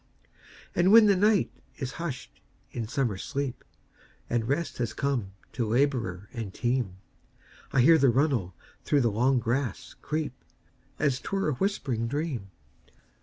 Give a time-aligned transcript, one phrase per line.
[0.73, 2.39] And when the night is hush'd
[2.71, 3.63] in summer sleep,
[4.31, 9.93] And rest has come to laborer and team,I hear the runnel through the long grass
[10.01, 10.33] creep,
[10.97, 12.49] As 't were a whispering dream.